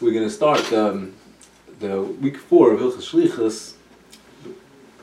[0.00, 1.14] We're going to start um,
[1.80, 3.74] the week four of Hilchas Shlichus.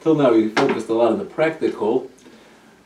[0.01, 2.09] Till now, we focused a lot on the practical,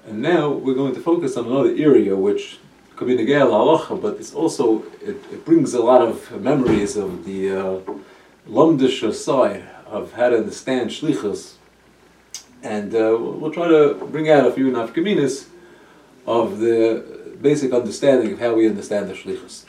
[0.06, 2.60] and now we're going to focus on another area which
[2.96, 7.26] could be Negel Halacha, but it's also it, it, brings a lot of memories of
[7.26, 7.80] the uh,
[8.48, 11.56] Lomdish side of how to understand Shlichus,
[12.64, 15.48] and uh, we'll try to bring out a few nafkaminas
[16.26, 19.66] of the basic understanding of how we understand the shlichus.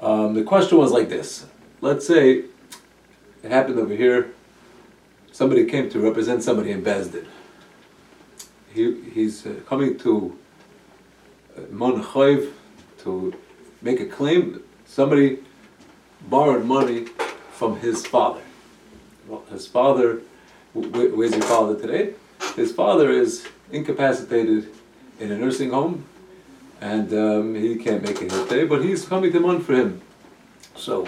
[0.00, 1.46] Um, the question was like this:
[1.80, 2.44] Let's say
[3.42, 4.32] it happened over here.
[5.32, 7.26] Somebody came to represent somebody in Bezdin.
[8.72, 10.36] He, he's uh, coming to
[11.56, 12.52] uh, Mon Chayv
[12.98, 13.34] to
[13.82, 14.62] make a claim.
[14.86, 15.38] Somebody
[16.22, 17.06] borrowed money
[17.52, 18.42] from his father.
[19.26, 20.20] Well, his father,
[20.72, 22.14] where's your father today?
[22.54, 24.72] His father is incapacitated
[25.18, 26.04] in a nursing home,
[26.80, 30.02] and um, he can't make it his day, but he's coming to Mon for him.
[30.74, 31.06] So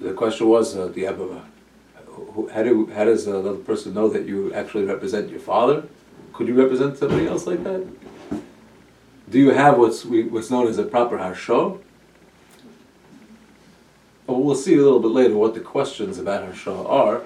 [0.00, 4.52] the question was, uh, do a, how, do, how does another person know that you
[4.52, 5.84] actually represent your father?
[6.32, 7.86] Could you represent somebody else like that?
[9.28, 11.78] Do you have what's, we, what's known as a proper harsha?
[14.26, 17.22] Well, we'll see a little bit later what the questions about harsha are.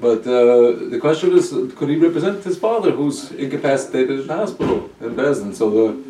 [0.00, 4.90] But uh, the question is, could he represent his father, who's incapacitated in the hospital
[5.00, 5.54] in Bezdin?
[5.54, 6.08] So the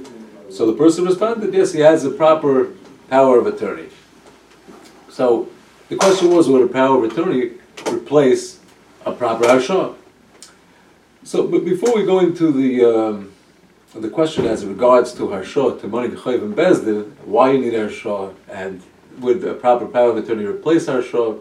[0.51, 2.71] so the person responded, yes, he has a proper
[3.11, 3.89] power of attorney.
[5.11, 5.49] So
[5.89, 7.53] the question was, would a power of attorney
[7.91, 8.59] replace
[9.05, 9.95] a proper harsha?
[11.23, 13.33] So, but before we go into the um,
[13.95, 18.35] the question as regards to harsha, to money chayv and bezdin, why you need harsha,
[18.49, 18.83] and
[19.19, 21.39] would a proper power of attorney replace harsha?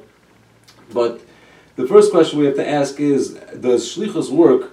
[0.94, 1.22] But
[1.78, 4.72] the first question we have to ask is, does shlichus work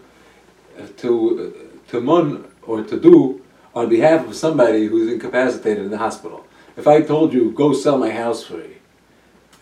[0.97, 3.43] to, to mun or to do
[3.75, 6.47] on behalf of somebody who's incapacitated in the hospital?
[6.77, 8.77] If I told you, go sell my house for me,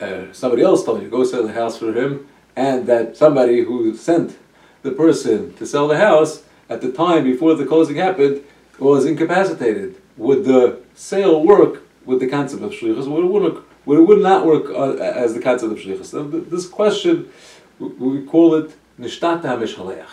[0.01, 3.95] uh, somebody else told you, go sell the house for him, and that somebody who
[3.97, 4.39] sent
[4.83, 8.42] the person to sell the house at the time before the closing happened
[8.79, 10.01] was incapacitated.
[10.17, 13.07] Would the sale work with the concept of shlichus?
[13.07, 16.51] Would it work where it would not work uh, as the concept of shlichus.
[16.51, 17.31] This question,
[17.79, 20.07] we call it nishtata mishaleach.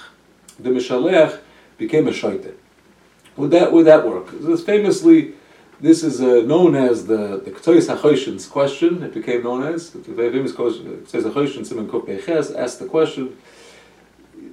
[0.59, 1.39] The mishaleach
[1.77, 2.53] became a shaita.
[3.37, 4.27] Would that would that work?
[4.31, 5.33] This famously,
[5.79, 9.03] this is uh, known as the the HaChoshen's question.
[9.03, 11.05] It became known as the very famous question.
[11.05, 13.37] Ketzois HaChoshen Simon Kuf Beches asked the question.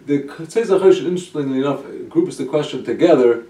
[0.07, 3.47] The Ketzois HaChoshen, interestingly enough, groups the question together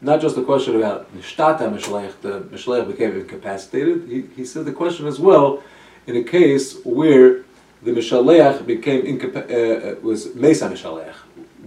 [0.00, 4.72] not just the question about Nishtata Mishalech, the Mishalech became incapacitated, he, he said the
[4.72, 5.62] question as well
[6.06, 7.42] in a case where
[7.82, 11.14] the Mishalech became incapa- uh, uh, was Mesa Mishalech,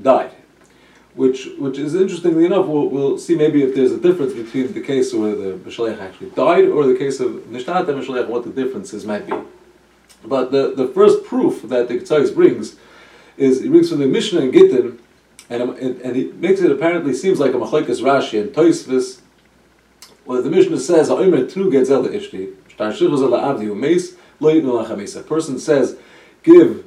[0.02, 0.32] died.
[1.14, 4.80] Which, which is interestingly enough, we'll, we'll see maybe if there's a difference between the
[4.80, 9.06] case where the Mishalech actually died or the case of Nishtata Mishalech, what the differences
[9.06, 9.36] might be.
[10.24, 12.78] But the, the first proof that the Ketzais brings
[13.38, 15.01] is, he brings from the Mishnah and Gittin,
[15.52, 19.20] and, and, and he makes it apparently seems like a machlekes Rashi and Toisvis.
[20.26, 24.86] Well, the Mishnah says, "Ha'omer tru getzel ishti shtar shichus ala avdi umeis lo yitnu
[24.86, 25.98] lachamis." A person says,
[26.44, 26.86] "Give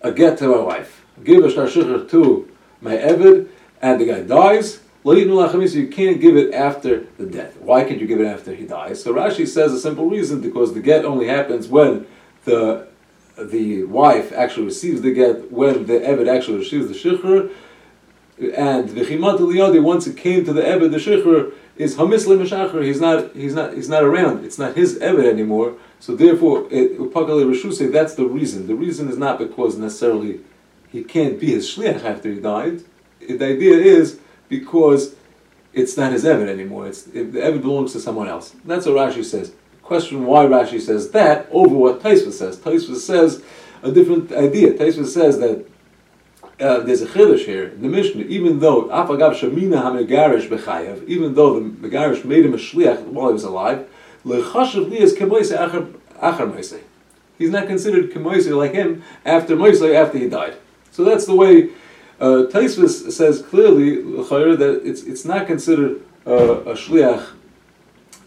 [0.00, 1.68] a get to my wife, give a shtar
[2.08, 2.48] to
[2.80, 3.48] my eved,"
[3.82, 4.80] and the guy dies.
[5.04, 5.74] Lo yitnu.
[5.74, 7.60] You can't give it after the death.
[7.60, 9.02] Why can't you give it after he dies?
[9.02, 12.06] So Rashi says a simple reason: because the get only happens when
[12.44, 12.86] the
[13.36, 17.50] the wife actually receives the get, when the eved actually receives the shikhr
[18.40, 22.82] and the v'chimat liyadi once it came to the Ebed the Shechur is hamis lemeshachar.
[22.82, 24.44] He's not he's not he's not around.
[24.44, 25.74] It's not his Ebed anymore.
[25.98, 28.66] So therefore, Pakale Rishu say that's the reason.
[28.66, 30.40] The reason is not because necessarily
[30.88, 32.82] he can't be his shliach after he died.
[33.20, 34.18] The idea is
[34.48, 35.14] because
[35.74, 36.86] it's not his Ebed anymore.
[36.88, 38.56] It's the Ebed belongs to someone else.
[38.64, 39.52] That's what Rashi says.
[39.82, 42.56] Question why Rashi says that over what Taisva says.
[42.56, 43.42] Taisva says
[43.82, 44.72] a different idea.
[44.72, 45.66] Taisva says that
[46.60, 48.24] uh, there's a chiddush here in the Mishnah.
[48.24, 53.28] Even though afagav shamina hamegarish bechayev, even though the megarish made him a shliach while
[53.28, 53.88] he was alive,
[54.24, 56.74] lechashav is kemoise achar moise.
[57.38, 60.56] He's not considered kemoise like him after moise after he died.
[60.90, 61.70] So that's the way
[62.20, 67.30] uh, says clearly that it's it's not considered uh, a shliach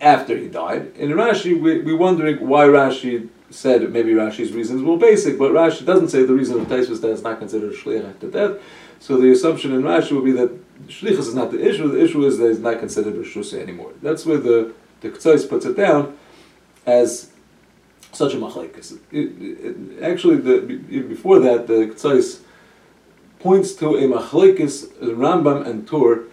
[0.02, 0.96] after he died.
[0.98, 5.86] In Rashi, we, we're wondering why Rashi said maybe Rashi's reasons were basic, but Rashi
[5.86, 8.62] doesn't say the reason of Taisvus that it's not considered shliach after death.
[9.00, 10.52] So the assumption in Rashi would be that
[10.88, 11.88] shlichus is not the issue.
[11.90, 13.92] The issue is that it's not considered rishusay anymore.
[14.02, 16.18] That's where the the Ktzais puts it down
[16.86, 17.32] as
[18.14, 18.98] such a machlekes.
[20.02, 22.40] Actually, the, before that, the Ktzais
[23.40, 26.24] points to a machlekes Rambam and Tur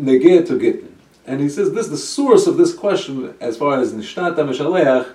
[0.00, 0.96] negeh to Gittin.
[1.26, 5.14] And he says this the source of this question, as far as Nishnata Mishaleach,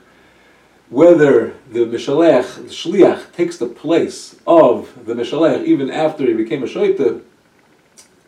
[0.90, 6.64] whether the Mishalech, the Shliach, takes the place of the Mishalech even after he became
[6.64, 7.22] a Shoita,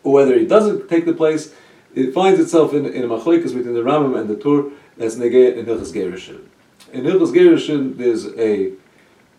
[0.02, 1.52] or whether he doesn't take the place,
[1.94, 5.56] it finds itself in, in a machloikas between the Rambam and the Tur that's negay
[5.56, 6.44] in Hilchas Gerushin.
[6.92, 8.72] In Hilchas Gerushin, there's a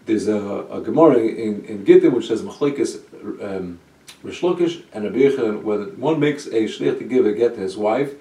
[0.06, 3.02] there's a, a Gemara in, in Gittin which says machloikas
[3.44, 3.80] um,
[4.24, 8.16] and Rabbi Yechon, whether one makes a shliach to give a get to his wife,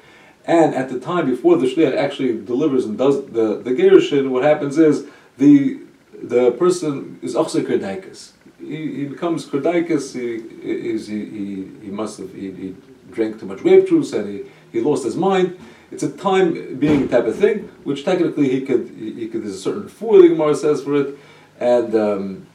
[0.46, 4.44] and at the time before the shliach actually delivers and does the the gerushin, what
[4.44, 5.06] happens is
[5.38, 5.80] the
[6.22, 8.32] the person is also kerdaikas.
[8.58, 10.14] He, he becomes kerdaikas.
[10.14, 12.76] He, he, he, he must have he, he
[13.10, 15.58] drank too much grape juice and he, he lost his mind.
[15.90, 19.42] It's a time being type of thing, which technically he could he could.
[19.42, 21.18] There's a certain fool the Gemara says for it,
[21.60, 22.46] and, um,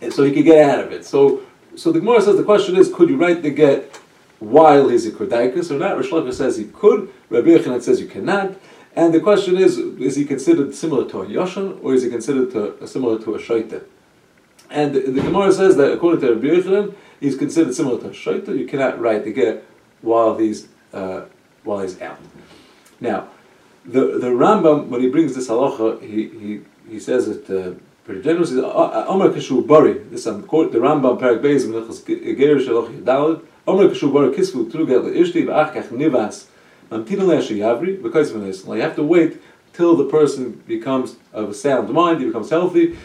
[0.00, 1.04] and so he could get out of it.
[1.04, 1.42] So
[1.76, 3.98] so the Gemara says the question is, could you write the get
[4.38, 5.96] while he's a kurdaikus or not?
[5.96, 7.12] Rish says he could.
[7.30, 8.56] Rabbi Yochanan says you cannot.
[8.94, 12.50] And the question is, is he considered similar to a yoshan or is he considered
[12.52, 13.84] to, similar to a shaita?
[14.70, 18.10] And the, the, Gemara says that according to Rabbi Yochanan, he's considered similar to a
[18.10, 18.58] shaita.
[18.58, 19.64] You cannot write the get
[20.00, 21.26] while he's uh,
[21.62, 22.18] while he's out.
[23.00, 23.28] Now,
[23.84, 27.50] the the Rambam when he brings this halacha, he he, he says it.
[27.50, 27.74] Uh,
[28.04, 28.52] pretty generous.
[28.52, 29.98] Omer Kashu Bari.
[30.10, 31.66] This I'm quote the Rambam Parak Beis
[32.36, 33.42] Geir Shaloch Yadalad.
[33.66, 36.46] Omer Kashu Bari Kisvu Truget LeIshti V'ach Kach Nivas
[36.88, 38.64] Mamtina Le'ashi Yavri of this.
[38.64, 39.42] You have to wait
[39.72, 42.92] till the person becomes of a sound mind, he becomes healthy.
[42.92, 42.98] That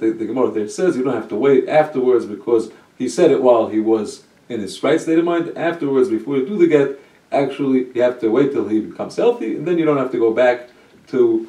[0.00, 3.40] the, the Gemara there says you don't have to wait afterwards because he said it
[3.40, 5.56] while he was in his right state of mind.
[5.56, 6.98] Afterwards, before you do the get,
[7.30, 10.18] actually you have to wait till he becomes healthy, and then you don't have to
[10.18, 10.70] go back
[11.08, 11.46] to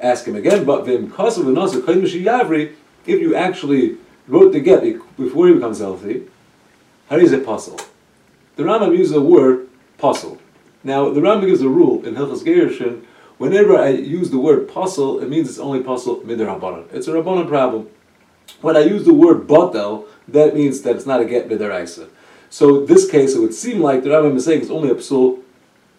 [0.00, 0.86] ask him again, but
[3.06, 4.82] if you actually wrote the get
[5.16, 6.26] before he becomes healthy,
[7.08, 7.80] how is it possible?
[8.56, 9.68] The Rambam uses the word
[9.98, 10.38] possible.
[10.82, 13.04] Now, the Rambam gives a rule in Hilchas Gerushin,
[13.38, 17.48] whenever I use the word possible, it means it's only possible midir It's a rabbanon
[17.48, 17.88] problem.
[18.60, 22.08] When I use the word batel, that means that it's not a get midiraisa.
[22.50, 25.40] So this case, it would seem like the Rambam is saying it's only a psul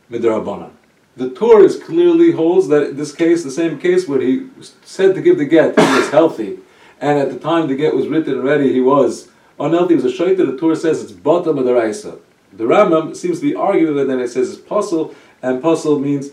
[0.09, 0.71] midir
[1.17, 4.49] the Torah clearly holds that in this case, the same case where he
[4.83, 6.59] said to give the get, he was healthy,
[7.05, 9.29] and at the time the get was written already, he was
[9.59, 9.95] unhealthy.
[9.95, 10.37] He was a shaita.
[10.37, 12.17] The Torah says it's bottom of the raisa.
[12.51, 15.13] The Rambam seems to be arguing that then it says it's puzzle,
[15.43, 16.31] and puzzle means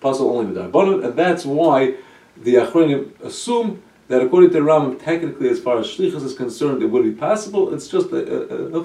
[0.00, 1.96] puzzle only with Rabbanon, and that's why
[2.36, 6.84] the Achronim assume that according to the Rambam, technically, as far as shlichus is concerned,
[6.84, 7.74] it would be possible.
[7.74, 8.80] It's just a, a, a, a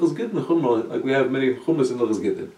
[0.92, 2.52] like we have many chumras in Luchas Gittin.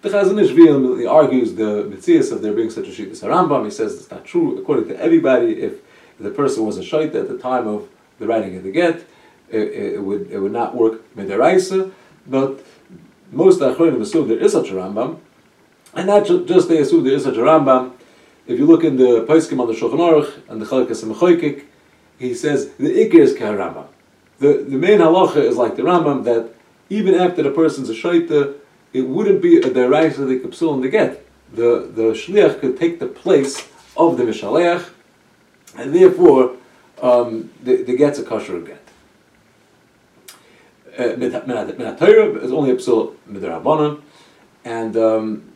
[0.00, 0.52] The Chazon Ish
[1.00, 3.66] he argues the mitzias of there being such a as Rambam.
[3.66, 4.58] He says it's not true.
[4.58, 5.82] According to everybody, if
[6.18, 9.04] the person was a shait at the time of the writing of the get,
[9.50, 11.92] it, it would it would not work midiraisa.
[12.26, 12.64] But
[13.30, 15.18] most achronim assume there is such a Rambam,
[15.94, 17.92] and not ju- just they assume there is such a Rambam.
[18.46, 21.64] If you look in the Paiskim on the Shulchan Aruch and the Chalikas Mechoikik,
[22.18, 23.86] he says the Ikir is Rambam.
[24.38, 26.52] The the main halacha is like the Rambam that
[26.88, 28.54] even after the person's a shaita,
[28.92, 31.26] it wouldn't be a deraisa the kapsul and the get.
[31.52, 34.88] The the shliach could take the place of the mishaleach,
[35.76, 36.55] and therefore
[37.02, 38.82] um, the, the get's a kosher get.
[40.96, 44.00] Minatayra is only a psul midrabanan,
[44.64, 45.52] and um,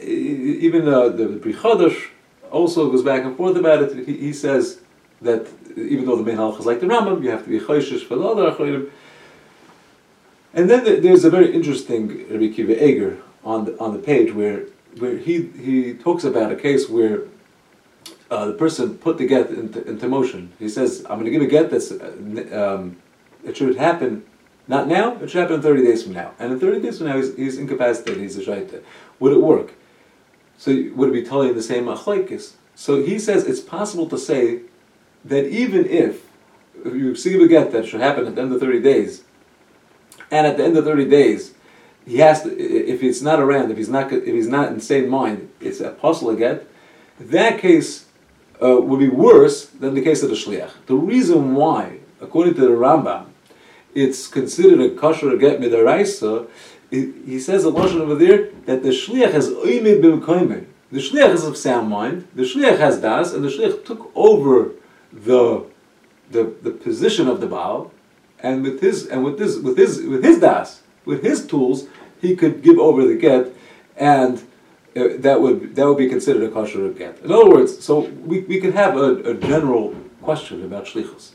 [0.00, 2.08] even the the, the
[2.50, 4.06] also goes back and forth about it.
[4.06, 4.80] He, he says
[5.20, 8.06] that even though the main halach is like the Rambam, you have to be choishish
[8.06, 8.90] for the other achronim.
[10.54, 14.64] And then there's a very interesting Rabbi Kiva Eger on the, on the page where,
[14.98, 17.22] where he, he talks about a case where
[18.30, 20.52] uh, the person put the get into, into, motion.
[20.58, 22.96] He says, I'm going to give a get that's, um,
[23.44, 24.24] it should happen
[24.68, 26.32] not now, it should happen 30 days from now.
[26.38, 28.82] And in 30 days from now, he's, he's incapacitated, he's a shaita.
[29.18, 29.72] Would it work?
[30.58, 32.52] So would it be totally the same achlaikis?
[32.74, 34.60] So he says it's possible to say
[35.24, 36.28] that even if,
[36.84, 39.24] you receive a get that should happen at the end of 30 days,
[40.30, 41.54] and at the end of 30 days,
[42.06, 45.08] he has to, if it's not around, if he's not, if he's not in sane
[45.08, 46.60] mind, it's a apostle again.
[47.18, 48.06] That case
[48.62, 50.70] uh, would be worse than the case of the shliach.
[50.86, 53.26] The reason why, according to the Rambam,
[53.94, 56.48] it's considered a kosher get midaraisa,
[56.90, 60.64] he says a lashon over there that the shliach has oimid b'mkoimer.
[60.90, 62.28] The shliach is of sound mind.
[62.34, 64.72] The shliach has das, and the shliach took over
[65.12, 65.66] the
[66.30, 67.90] the, the position of the Baal,
[68.40, 71.86] and with his and with this with his with his das with his tools
[72.20, 73.52] he could give over the get
[73.96, 74.46] and
[74.98, 77.18] Uh, that would that would be considered a kosher get.
[77.20, 81.32] In other words, so we, we could have a, a general question about shlichus.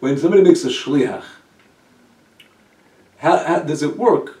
[0.00, 1.24] When somebody makes a shliach,
[3.18, 4.38] how, how does it work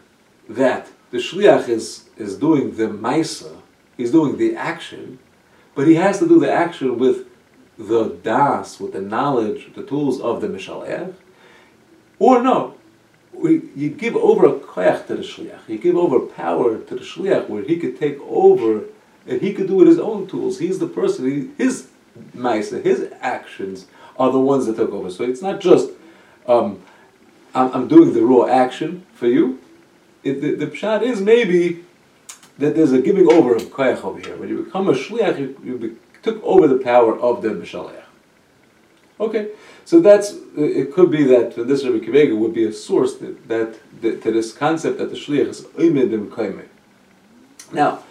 [0.48, 3.60] that the shliach is, is doing the maisa,
[3.96, 5.18] he's doing the action,
[5.74, 7.26] but he has to do the action with
[7.76, 11.14] the das, with the knowledge, the tools of the mishalech,
[12.18, 12.77] or no,
[13.42, 17.48] you give over a koyach to the shliach, you give over power to the shliach
[17.48, 18.84] where he could take over
[19.26, 20.58] and he could do with his own tools.
[20.58, 21.88] He's the person, he, his
[22.34, 23.86] maisa, his actions
[24.18, 25.10] are the ones that took over.
[25.10, 25.90] So it's not just
[26.46, 26.82] um,
[27.54, 29.60] I'm, I'm, doing the raw action for you.
[30.24, 31.84] It, the, the pshat is maybe
[32.58, 34.36] that there's a giving over of koyach over here.
[34.36, 38.02] When you become a shliach, you, you be, took over the power of the mishalech.
[39.20, 39.50] Okay,
[39.84, 40.92] so that's it.
[40.94, 44.52] Could be that this Rabbi Kivega would be a source that, that, that to this
[44.52, 46.68] concept that the shliach is oimed and
[47.72, 48.04] Now,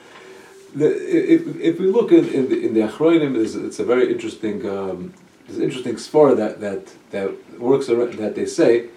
[0.75, 4.67] the, if, if we look in, in the, in the it's, it's a very interesting.
[4.67, 5.13] Um,
[5.49, 8.89] an interesting svara that that that works that they say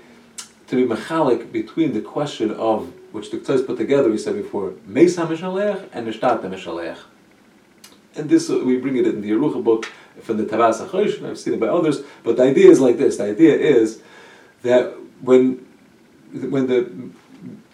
[0.67, 4.09] to be mechalik between the question of which the Ktaz put together.
[4.09, 6.99] We said before, Meis HaMishalech and Nishtat HaMishalech.
[8.14, 9.90] And this, we bring it in the Yerucha book
[10.23, 13.17] from the Tavas HaChosh, I've seen it by others, but the idea is like this.
[13.17, 14.02] The idea is
[14.62, 15.67] that when,
[16.33, 16.90] when the,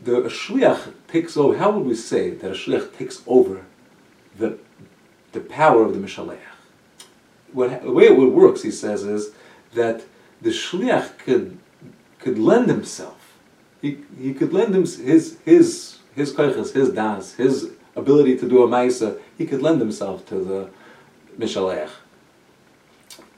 [0.02, 3.64] the Shliach takes over, how would we say that a Shliach takes over
[4.38, 4.58] the,
[5.32, 6.38] the power of the Mishalech?
[7.52, 9.30] What, the way it works, he says, is
[9.74, 10.04] that
[10.42, 11.58] the Shliach could,
[12.18, 13.16] could lend himself
[13.86, 18.62] he, he could lend him his his his koiches, his das, his ability to do
[18.62, 20.70] a maisa, he could lend himself to the
[21.38, 21.90] mishalech.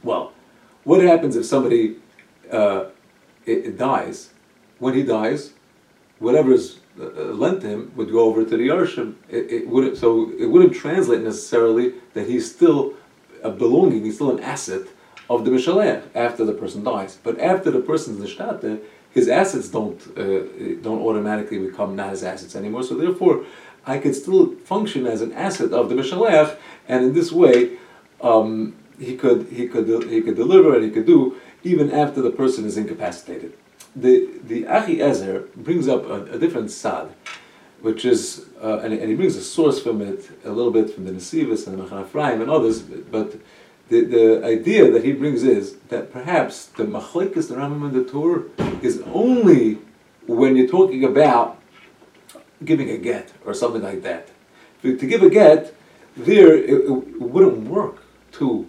[0.02, 0.32] Well,
[0.84, 1.96] what happens if somebody
[2.50, 2.86] uh,
[3.44, 4.30] it, it dies?
[4.78, 5.52] When he dies,
[6.18, 9.14] whatever is uh, lent to him would go over to the Yarshim.
[9.28, 12.94] It, it wouldn't, so it wouldn't translate necessarily that he's still
[13.42, 14.86] a belonging, he's still an asset
[15.30, 17.18] of the Mishalech after the person dies.
[17.22, 22.54] But after the person's nishtate, his assets don't uh, don't automatically become not his assets
[22.56, 22.82] anymore.
[22.82, 23.44] So therefore,
[23.86, 26.56] I could still function as an asset of the Mishalech,
[26.88, 27.78] and in this way,
[28.20, 32.30] um, he could he could he could deliver and he could do even after the
[32.30, 33.52] person is incapacitated.
[33.94, 37.08] The the Achi Ezer brings up a, a different sad,
[37.80, 41.04] which is uh, and, and, he brings a source from it a little bit from
[41.04, 43.36] the Nesivus and the Mechan Ephraim and others, but
[43.88, 48.04] the, the idea that he brings is that perhaps the machlekes, the Rambam and the
[48.04, 48.44] Tur,
[48.82, 49.78] is only
[50.26, 51.58] when you're talking about
[52.64, 54.28] giving a get or something like that.
[54.82, 55.74] To give a get,
[56.16, 58.02] there it, it wouldn't work
[58.32, 58.68] to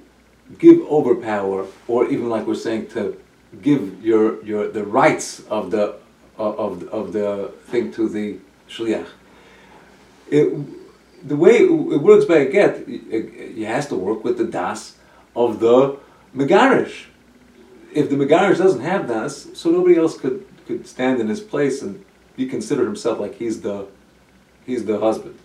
[0.57, 3.19] give over power, or even like we're saying to
[3.61, 5.95] give your your the rights of the
[6.37, 8.39] uh, of of the thing to the
[8.69, 9.07] shliach.
[10.29, 14.95] It, the way it works by a get, it has to work with the das
[15.35, 15.97] of the
[16.35, 17.05] Megarish.
[17.93, 21.81] If the Megarish doesn't have das, so nobody else could, could stand in his place
[21.81, 22.05] and
[22.37, 23.87] be considered himself like he's the
[24.65, 25.37] he's the husband.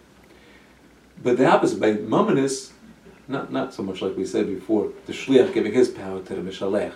[1.22, 2.70] But the opposite, by Mamanis,
[3.28, 6.40] not, not so much like we said before, the Shliach giving his power to the
[6.40, 6.92] Mishalech.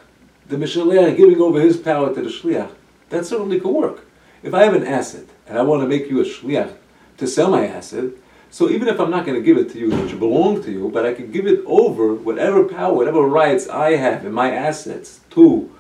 [0.49, 2.70] The Mishalech giving over his power to the Shliach,
[3.11, 4.04] that certainly could work.
[4.42, 6.75] If I have an asset and I want to make you a Shliach
[7.16, 8.11] to sell my asset,
[8.50, 10.88] so even if I'm not going to give it to you, which belong to you,
[10.88, 15.20] but I can give it over whatever power, whatever rights I have in my assets
[15.30, 15.70] to,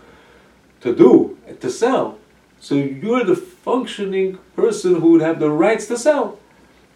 [0.82, 2.18] to do, to sell.
[2.60, 6.38] So you're the functioning person who would have the rights to sell.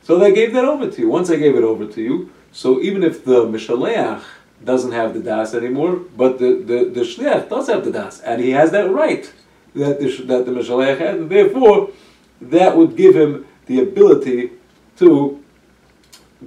[0.02, 1.08] So they gave that over to you.
[1.08, 4.22] Once I gave it over to you, so even if the Mishaleach
[4.64, 8.40] doesn't have the das anymore, but the, the, the Shliach does have the das, and
[8.40, 9.32] he has that right
[9.74, 11.90] that the, that the Mishaleach had, and therefore
[12.40, 14.50] that would give him the ability
[14.96, 15.42] to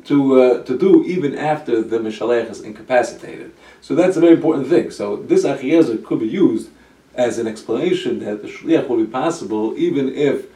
[0.03, 3.53] to uh, to do even after the mishalech is incapacitated.
[3.81, 4.91] So that's a very important thing.
[4.91, 6.69] So this achiezer could be used
[7.13, 10.47] as an explanation that the shliach will be possible even if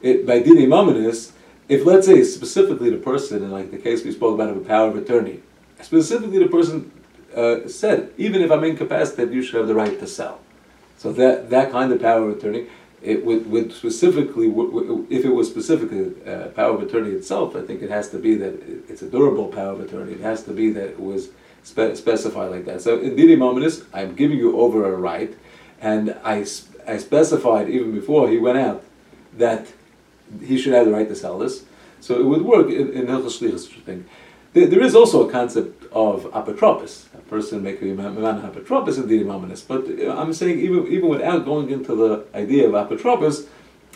[0.00, 1.32] it by dini mamanis,
[1.68, 4.60] if let's say specifically the person in like the case we spoke about of a
[4.60, 5.40] power of attorney,
[5.80, 6.90] specifically the person
[7.34, 10.40] uh, said even if I'm incapacitated, you should have the right to sell.
[10.98, 12.66] So that that kind of power of attorney
[13.04, 14.46] it would, would specifically,
[15.10, 18.34] if it was specifically uh, power of attorney itself, I think it has to be
[18.36, 18.54] that
[18.88, 20.12] it's a durable power of attorney.
[20.12, 21.28] It has to be that it was
[21.62, 22.80] spe- specified like that.
[22.80, 25.36] So in Didi Mominus, I'm giving you over a right,
[25.82, 26.46] and I,
[26.86, 28.82] I specified even before he went out
[29.36, 29.66] that
[30.42, 31.64] he should have the right to sell this.
[32.00, 34.06] So it would work in, in Shlichus thing.
[34.52, 37.06] There, there is also a concept of apotropos.
[37.14, 39.66] A person may be man apotropos in the imaminus.
[39.66, 42.74] But uh, I'm saying even even without going into the idea of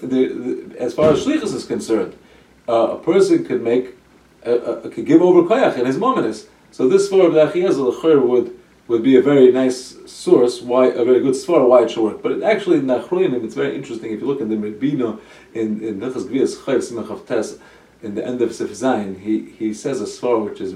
[0.01, 2.17] the, as far as shlichus is concerned,
[2.69, 3.97] uh, a person could make
[4.47, 6.47] uh, uh, could give over koyach in his mominus.
[6.71, 7.43] So this form of the
[8.21, 8.58] would
[8.89, 12.23] would be a very nice source, why a very good svara why it should work.
[12.23, 15.21] But actually in Nachroinim, it's very interesting if you look in the Rebino
[15.55, 17.59] in in Gvias
[18.01, 20.75] in the end of Sif Zayin, he he says a svara which is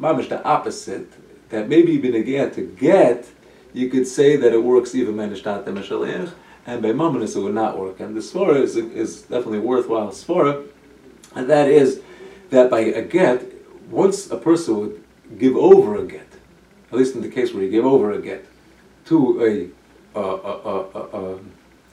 [0.00, 1.12] mamish the opposite.
[1.50, 3.26] That maybe b'negiyah to get,
[3.74, 6.32] you could say that it works even menishtat the
[6.66, 8.00] and by mamonis it would not work.
[8.00, 10.66] And the svara is is definitely worthwhile svara,
[11.34, 12.00] and that is
[12.48, 13.44] that by a get,
[13.90, 15.04] once a person would
[15.38, 16.33] give over a get
[16.94, 18.46] at least in the case where he gave over a get
[19.06, 19.72] to
[20.14, 21.38] a, uh,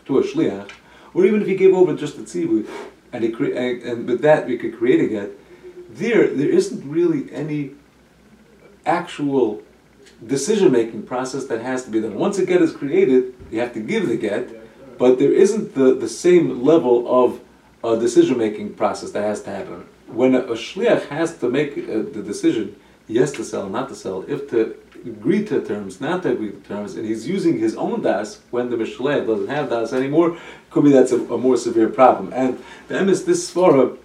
[0.05, 0.70] to a shliach,
[1.15, 2.67] or even if he gave over just a tzivui,
[3.12, 5.31] and, he cre- and, and with that we could create a get,
[5.89, 7.72] there, there isn't really any
[8.86, 9.62] actual
[10.25, 12.13] decision-making process that has to be done.
[12.13, 14.43] Once a get is created, you have to give the get,
[15.00, 17.41] but there isn't the, the same level of
[17.84, 19.88] uh, decision-making process that has to happen.
[20.08, 22.75] When a, a shliach has to make uh, the decision,
[23.08, 27.27] yes to sell, not to sell, if to to terms, not to terms, and he's
[27.27, 30.38] using his own das when the Mishleh doesn't have das anymore,
[30.70, 32.31] could be that's a, a more severe problem.
[32.34, 33.98] And the emes, this svara,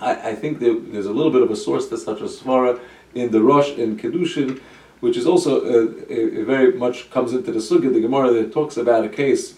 [0.00, 2.78] I, I think that there's a little bit of a source to such a svara
[3.14, 4.60] in the Rosh in Kedushin,
[5.00, 8.76] which is also a, a very much comes into the sugya, the Gemara that talks
[8.76, 9.54] about a case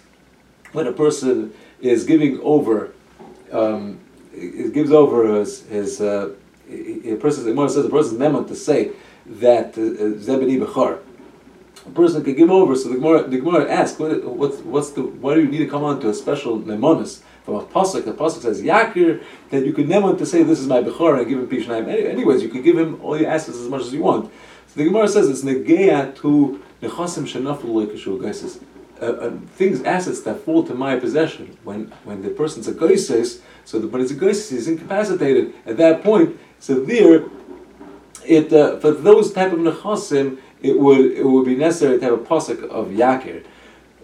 [0.72, 2.92] when a person is giving over,
[3.52, 4.00] um,
[4.32, 6.30] gives over his, his uh,
[6.68, 8.92] a person, the Gemara says the person's meant to say
[9.28, 11.00] that uh, Zebedi Bechar.
[11.86, 15.02] A person could give over, so the Gemara, the Gemara asks, what, what's, what's the,
[15.02, 17.22] why do you need to come on to a special Nemonis?
[17.44, 20.66] From a Pasuk, the Pasuk says Yakir, that you could never to say, this is
[20.66, 21.88] my Bechar, and give him Pishnayim.
[21.88, 24.30] Anyways, you could give him all your assets as much as you want.
[24.66, 28.62] So the Gemara says it's Negeya to Nechasim Shanaful Lekashu Gaisis.
[29.00, 31.56] Uh, uh, things, assets that fall to my possession.
[31.62, 35.54] When when the person's a goises, so the, but it's a goises, he's incapacitated.
[35.66, 37.26] At that point, so there,
[38.28, 42.14] it uh, for those type of nechasim, it would it would be necessary to have
[42.14, 43.44] a pasuk of yakir.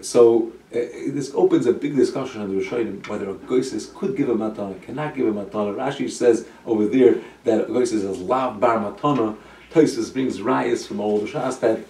[0.01, 0.79] So uh,
[1.09, 4.81] this opens a big discussion on the Rishonim whether a goisis could give a matana,
[4.83, 5.77] cannot give a matana.
[5.77, 9.37] Rashi says over there that a goisis is lav bar matana.
[9.73, 11.81] Tosis brings rayas from all the shas that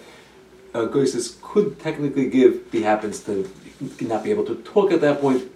[0.73, 2.63] a goisis could technically give.
[2.71, 3.49] He happens to
[4.01, 5.51] not be able to talk at that point.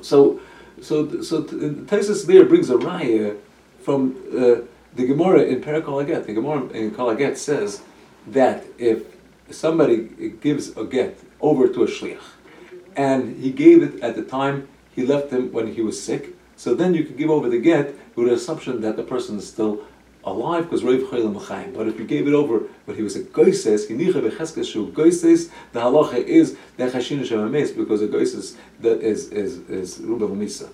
[0.00, 0.40] So,
[0.80, 3.36] so, so Tosis there brings a raya
[3.82, 4.16] from.
[4.34, 7.82] Uh, the Gemara in Perakol Aget, the Gemara in Kol says
[8.26, 9.02] that if
[9.50, 12.22] somebody gives a get over to a shliach,
[12.96, 16.74] and he gave it at the time he left him when he was sick, so
[16.74, 19.84] then you can give over the get with the assumption that the person is still
[20.24, 21.74] alive because Rav Chayim Machayim.
[21.74, 25.50] But if you gave it over when he was a goises, hinicha becheskes shu goises,
[25.72, 30.68] the halacha is the chashin shemames because a goises that is is is ruba misa.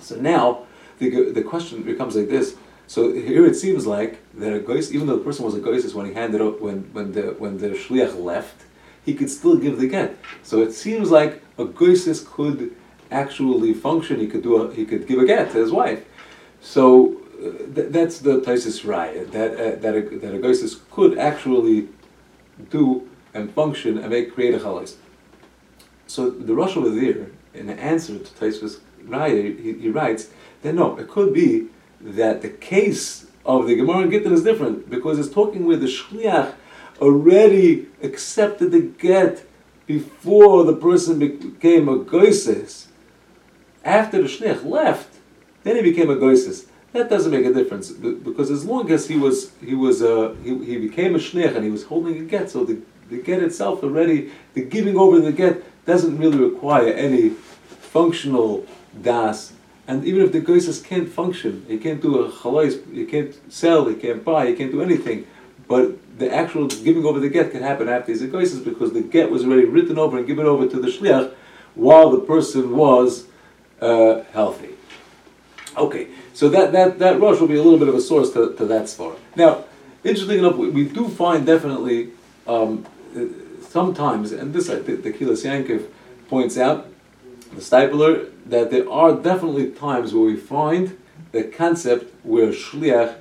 [0.00, 0.66] So now
[0.98, 5.06] the the question becomes like this: so here it seems like that a gois, even
[5.06, 7.70] though the person was a goisis when he handed up when when the when the
[7.70, 8.62] shliach left,
[9.04, 10.16] he could still give the get.
[10.42, 12.74] So it seems like a goisis could
[13.10, 14.20] actually function.
[14.20, 16.04] He could do a, he could give a get to his wife.
[16.60, 21.18] So uh, th- that's the Taisis raya that uh, that a, that a goisis could
[21.18, 21.88] actually
[22.70, 24.94] do and function and make create a chalais.
[26.06, 30.30] So the Rosh over there, in the answer to Taisis raya, he, he writes
[30.62, 31.68] that no, it could be
[32.00, 35.86] that the case of the Gemara and Gittin is different because it's talking where the
[35.86, 36.54] Shliach
[37.00, 39.46] already accepted the get
[39.86, 42.88] before the person became a goises.
[43.84, 45.14] After the Shliach left,
[45.62, 46.66] then he became a goises.
[46.92, 50.64] That doesn't make a difference because as long as he was he was uh, he,
[50.64, 52.80] he became a shliach and he was holding a get, so the,
[53.10, 58.64] the get itself already the giving over the get doesn't really require any functional
[59.02, 59.52] das
[59.88, 63.86] and even if the goises can't function, he can't do a chalais, he can't sell,
[63.86, 65.26] he can't buy, he can't do anything.
[65.68, 69.30] But the actual giving over the get can happen after he's a because the get
[69.30, 71.32] was already written over and given over to the shliach
[71.74, 73.26] while the person was
[73.80, 74.70] uh, healthy.
[75.76, 78.54] Okay, so that, that, that Rosh will be a little bit of a source to,
[78.54, 79.16] to that svara.
[79.36, 79.64] Now,
[80.02, 82.12] interesting enough, we, we do find definitely
[82.46, 82.86] um,
[83.60, 85.86] sometimes, and this I think the Kilas Yankiv
[86.28, 86.88] points out,
[87.52, 90.96] the Steipler, that there are definitely times where we find
[91.32, 93.16] the concept where shliach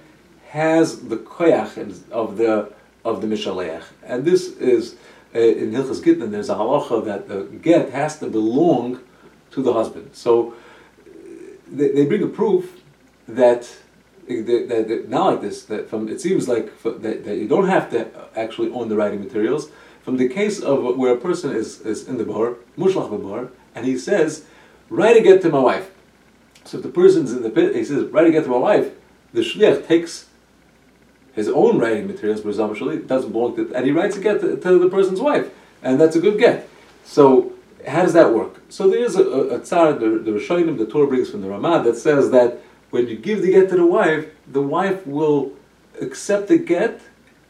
[0.49, 2.71] has the koyach of the
[3.03, 4.95] of the mishaleach, and this is
[5.35, 6.31] uh, in Hilchas Gittin.
[6.31, 9.01] There's a halacha that the get has to belong
[9.51, 10.11] to the husband.
[10.13, 10.53] So
[11.69, 12.81] they, they bring a proof
[13.27, 13.69] that
[14.27, 15.63] that, that, not like this.
[15.63, 19.21] That from it seems like that, that you don't have to actually own the writing
[19.23, 19.69] materials.
[20.01, 23.85] From the case of where a person is, is in the bar, mushlach bar, and
[23.85, 24.45] he says,
[24.89, 25.91] write a get to my wife.
[26.63, 28.91] So if the person's in the pit, he says, write a get to my wife,
[29.33, 30.27] the shliach takes
[31.33, 34.79] his own writing materials, it doesn't belong to, and he writes a get to, to,
[34.79, 35.49] the person's wife,
[35.83, 36.69] and that's a good get.
[37.03, 37.53] So
[37.87, 38.61] how does that work?
[38.69, 41.49] So there is a, a, a tzar, the, the Rishonim, the Torah brings from the
[41.49, 45.51] Ramah, that says that when you give the get to the wife, the wife will
[46.01, 47.01] accept the get,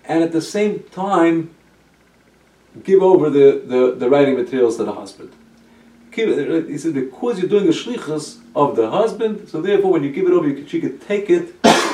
[0.04, 1.54] and at the same time
[2.84, 5.32] give over the, the, the writing materials to the husband.
[6.16, 10.26] He said, because you're doing a shlichus of the husband, so therefore when you give
[10.26, 11.50] it over, you can, she could take it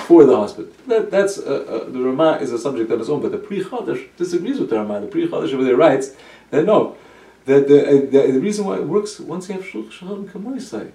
[0.05, 0.71] for the husband.
[0.87, 3.63] That, that's uh, uh, the Rama is a subject on its own, but the Pri
[4.17, 5.01] disagrees with the Rama.
[5.01, 6.11] The Pri Chadash over there writes
[6.51, 6.97] that no,
[7.45, 10.91] that the, uh, the, the, reason why it works once you have Shalom Kamoisai,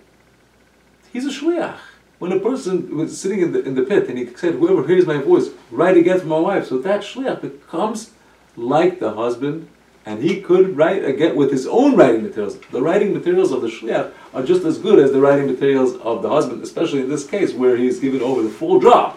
[1.12, 1.78] he's a shliach.
[2.18, 5.04] When a person was sitting in the, in the pit and he said, Whoever hears
[5.04, 8.12] my voice, write against my wife, so that shliach becomes
[8.56, 9.68] like the husband
[10.06, 12.58] and he could write again with his own writing materials.
[12.70, 16.22] The writing materials of the shliach are just as good as the writing materials of
[16.22, 19.16] the husband, especially in this case where he's given over the full job.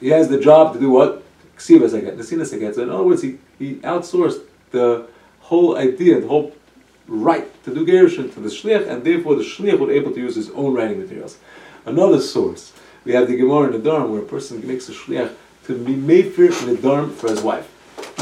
[0.00, 1.22] He has the job to do what?
[1.58, 2.72] Ksivas again, Nesinas again.
[2.72, 5.06] So in other words, he, he outsourced the
[5.40, 6.56] whole idea, the whole
[7.06, 10.36] right to do gerushin to the shliach, and therefore the shliach was able to use
[10.36, 11.36] his own writing materials.
[11.84, 12.72] Another source,
[13.04, 15.34] we have the Gemara in the Dharm where a person makes a shliach
[15.66, 17.70] to be made for the Dharm for his wife.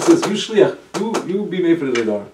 [0.02, 2.26] Says, "You shliach, you you be made for the Nidar."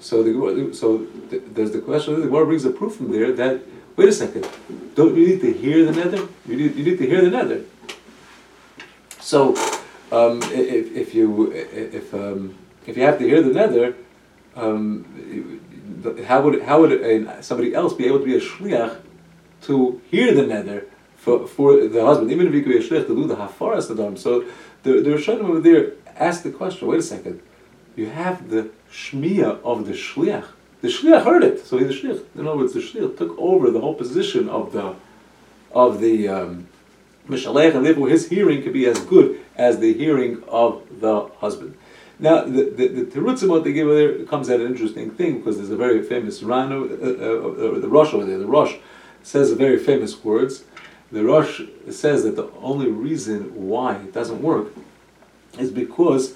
[0.00, 2.20] So the so the, there's the question.
[2.20, 3.60] The Gemara brings a proof from there that
[3.96, 4.46] wait a second,
[4.94, 6.26] don't you need to hear the nether?
[6.46, 7.62] You need you need to hear the nether.
[9.20, 9.56] So
[10.12, 12.54] um, if, if you if um,
[12.86, 13.94] if you have to hear the nether,
[14.56, 15.04] um,
[16.26, 19.00] how would how would somebody else be able to be a shliach
[19.62, 20.86] to hear the nether
[21.16, 23.88] for, for the husband, even if he could be a shliach to do the hafaras
[23.88, 24.44] the So
[24.84, 27.40] the the Rishonim over there ask the question, wait a second,
[27.96, 30.46] you have the shmiya of the shliach.
[30.80, 33.80] The shliach heard it, so the shliach, in other words, the shliach took over the
[33.80, 34.94] whole position of the
[35.72, 36.68] of the um,
[37.28, 41.76] mishalech, and therefore his hearing could be as good as the hearing of the husband.
[42.18, 45.76] Now, the the, the they give there comes at an interesting thing because there's a
[45.76, 48.38] very famous Rano, uh, uh, uh, the Rosh over there.
[48.38, 48.76] The Rosh
[49.22, 50.64] says very famous words.
[51.12, 54.68] The Rosh says that the only reason why it doesn't work
[55.58, 56.34] is because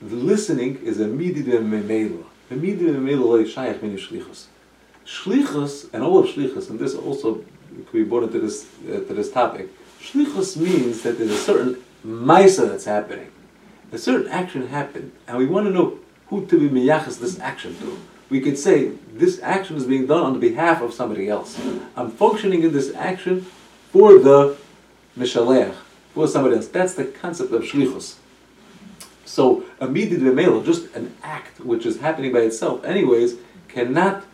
[0.00, 2.24] the listening is a midide memela.
[2.50, 4.46] A midide memela shayach mini shlichus.
[5.06, 7.44] Shlichus and all of shlichus, and this also
[7.86, 9.68] could be brought into this uh, to this topic.
[10.00, 13.30] Shlichus means that there's a certain maisa that's happening,
[13.92, 17.76] a certain action happened, and we want to know who to be miyachas this action
[17.78, 17.98] to.
[18.30, 21.60] We could say this action is being done on the behalf of somebody else.
[21.96, 23.42] I'm functioning in this action
[23.90, 24.56] for the
[25.18, 25.74] mishalech,
[26.14, 26.68] for somebody else.
[26.68, 28.16] That's the concept of shlichus.
[29.24, 33.36] So a midid just an act which is happening by itself, anyways,
[33.68, 34.24] cannot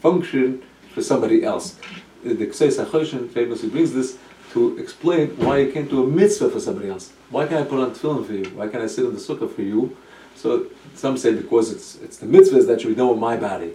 [0.00, 1.78] function for somebody else.
[2.24, 4.18] The Ksei Sachoshin famously brings this
[4.52, 7.12] to explain why you can't do a mitzvah for somebody else.
[7.30, 8.44] Why can't I put on tefillin for you?
[8.56, 9.96] Why can't I sit in the sukkah for you?
[10.34, 13.72] So some say because it's it's the mitzvahs that should be done with my body.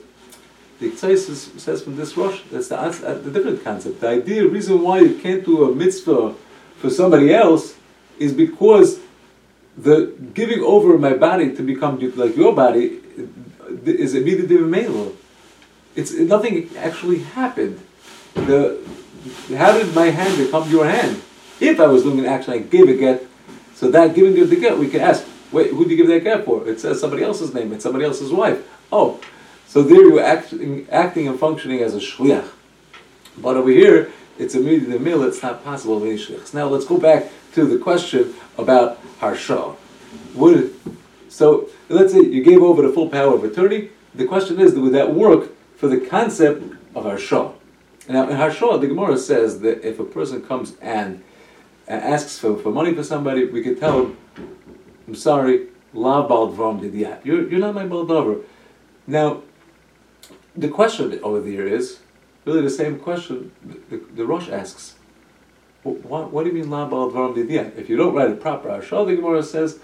[0.79, 1.17] The Ksei
[1.59, 4.01] says from this Rosh, that's the, uh, the different concept.
[4.01, 6.35] The idea, reason why you can't do a mitzvah
[6.77, 7.75] for somebody else
[8.19, 8.99] is because
[9.77, 13.01] the giving over my body to become like your body
[13.85, 15.13] is immediately male.
[15.95, 17.79] It's nothing actually happened.
[18.33, 18.79] The
[19.55, 21.21] how did my hand become your hand?
[21.59, 23.25] If I was doing an action, I gave a get.
[23.75, 26.45] So that giving the get, we can ask, wait, who did you give that get
[26.45, 26.67] for?
[26.67, 27.73] It says somebody else's name.
[27.73, 28.67] It's somebody else's wife.
[28.91, 29.19] Oh,
[29.67, 32.47] so there you're acting, acting and functioning as a shliach.
[33.37, 35.23] But over here, it's immediately the mill.
[35.23, 35.99] It's not possible
[36.53, 39.75] Now let's go back to the question about harsha.
[40.35, 40.73] Would,
[41.29, 43.89] so let's say you gave over the full power of attorney.
[44.13, 46.63] The question is, would that work for the concept
[46.95, 47.51] of harsha?
[48.09, 51.23] Now in harsha, the Gemara says that if a person comes and,
[51.87, 54.17] asks for, for money for somebody, we could tell him,
[55.07, 57.25] "I'm sorry, la baldvam didiyat.
[57.25, 58.43] You're you're not my baldover."
[59.07, 59.41] Now,
[60.55, 61.99] the question over there is
[62.47, 64.95] really the same question the, the, the Rosh asks.
[65.83, 67.77] What, what, do you mean la baldvam didiyat?
[67.77, 69.79] If you don't write it proper, harsha, the Gemara says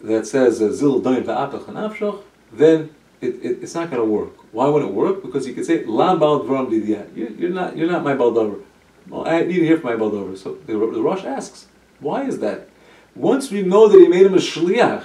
[0.00, 4.32] that says uh, zil then it, it, it's not going to work.
[4.52, 5.22] Why wouldn't it work?
[5.22, 8.62] Because you could say lam bal dvaram You're not you're not my baldover.
[9.08, 10.36] Well, I need to hear from my baldover.
[10.36, 11.66] So the, the Rosh asks,
[12.00, 12.68] why is that?
[13.14, 15.02] Once we know that he made him a shliach,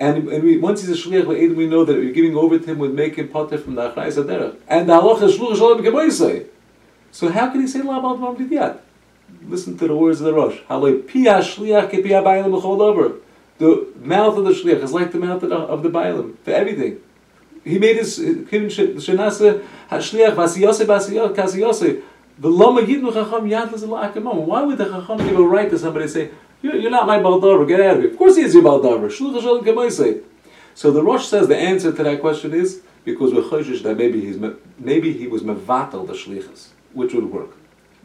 [0.00, 2.78] and, and we, once he's a shliach, we know that we're giving over to him
[2.78, 4.56] would make him potter from the achrayis aderech.
[4.66, 6.46] And the halacha shluch shalom
[7.10, 8.78] So how can he say la bal dvaram
[9.46, 10.56] Listen to the words of the Rosh.
[13.58, 16.52] The mouth of the shliach is like the mouth of the, of the Bailam for
[16.52, 16.98] everything.
[17.62, 22.00] He made his shenase hashliach vasiyose vasiyose kasiyose.
[22.40, 22.70] Why
[24.62, 26.30] would the Chacham give a right to somebody say,
[26.62, 28.10] you're, not my Baldavar, get out of here?
[28.10, 29.10] Of course he is your Baldavar.
[30.74, 34.20] So the Rosh says the answer to that question is because we're choshish that maybe
[34.20, 34.38] he's
[34.78, 37.50] maybe he was mevatel the shlichus, which would work.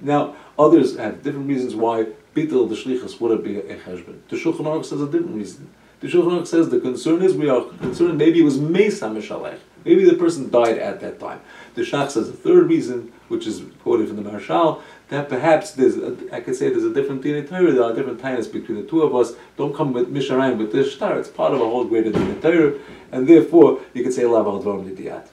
[0.02, 4.20] Now others have different reasons why bitel the shlichus wouldn't be a cheshbon.
[4.30, 5.70] The Shulchan Aruch says a different reason.
[6.00, 9.60] The Shulchan Aruch says the concern is we are concerned maybe it was mesa mishalech.
[9.84, 11.42] Maybe the person died at that time.
[11.76, 15.98] The Shach says a third reason, which is quoted from the Maharshal, that perhaps there's,
[15.98, 18.88] a, I could say there's a different Dina Torah, there are different times between the
[18.88, 19.34] two of us.
[19.58, 22.80] Don't come with Misharayim with this star, it's part of a whole greater Dina Torah,
[23.12, 25.28] and therefore you could say Lav al Dvarim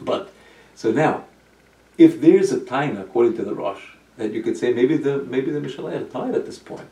[0.00, 0.32] But,
[0.74, 1.26] so now,
[1.98, 3.82] if there's a time, according to the Rosh,
[4.16, 6.88] that you could say maybe the maybe the Mishalech died at this point.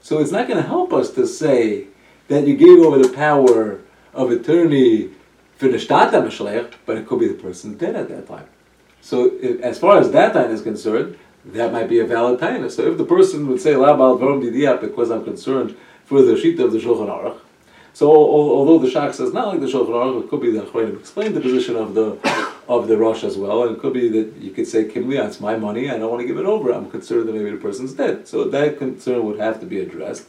[0.00, 1.88] So it's not going to help us to say
[2.28, 3.80] that you gave over the power
[4.12, 5.10] of attorney
[5.56, 8.46] for the Shtata Mishalech, but it could be the person who dead at that time.
[9.00, 12.68] So if, as far as that time is concerned, that might be a valid time.
[12.70, 17.08] So if the person would say, because I'm concerned for the sheet of the Shulchan
[17.08, 17.38] Aruch,
[17.92, 20.98] so although the Shach says not like the Shulchan Aruch, it could be that Chayim
[20.98, 22.18] explained the position of the
[22.66, 25.38] of the Rosh as well, and it could be that you could say, Kimli, it's
[25.38, 26.72] my money, I don't want to give it over.
[26.72, 28.26] I'm concerned that maybe the person's dead.
[28.26, 30.26] So that concern would have to be addressed.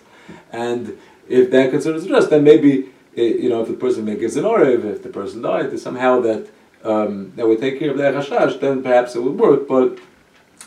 [0.52, 0.98] And
[1.30, 4.84] if that concern is addressed, then maybe you know if the person gives an orev,
[4.86, 6.49] if the person died, somehow that
[6.84, 9.67] um, that would take care of the hashash, then perhaps it would work.
[9.67, 9.99] But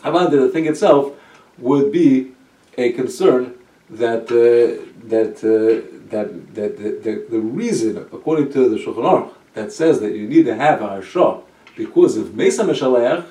[0.03, 1.15] Havada, the thing itself,
[1.59, 2.33] would be
[2.77, 3.55] a concern
[3.91, 9.33] that uh, that, uh, that that the, the, the, reason, according to the Shulchan Aruch,
[9.55, 11.43] that says that you need to have a hashah
[11.77, 13.25] because of Mesa Meshaleach,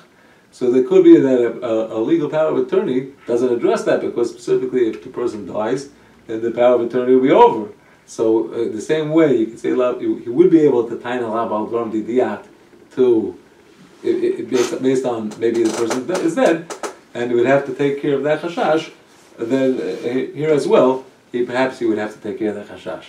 [0.50, 4.00] so there could be that a, a, a, legal power of attorney doesn't address that
[4.00, 5.90] because specifically if the person dies,
[6.26, 7.70] then the power of attorney will be over.
[8.08, 11.28] So uh, the same way, you could say he would be able to tie a
[11.28, 12.46] lab al the didiyat
[12.96, 13.38] to
[14.02, 16.74] based, based on maybe the person is dead,
[17.12, 18.90] and would have to take care of that chashash.
[19.38, 22.68] Then uh, here as well, he perhaps he would have to take care of that
[22.68, 23.08] chashash.